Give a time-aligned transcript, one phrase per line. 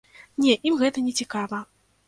[0.45, 1.63] Не, ім гэта нецікава.